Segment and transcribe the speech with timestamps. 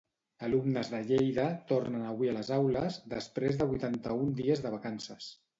[0.45, 5.33] Alumnes de Lleida tornen avui a les aules després de vuitanta-un dies de vacances.